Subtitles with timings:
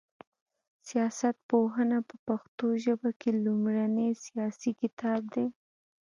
[0.87, 5.45] سياست پوهنه په پښتو ژبه کي لومړنی سياسي کتاب دی